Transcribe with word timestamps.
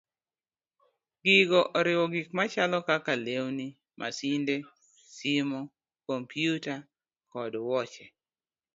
Gigo 1.23 1.61
oriwo 1.77 2.05
gik 2.13 2.27
machalo 2.37 2.77
kaka 2.87 3.13
lewni, 3.25 3.67
masinde, 3.99 4.55
simo, 5.15 5.59
kompyuta, 6.05 6.75
kod 7.31 7.53
wuoche. 7.65 8.05